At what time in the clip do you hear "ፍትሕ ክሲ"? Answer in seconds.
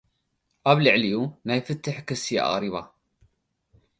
1.65-2.25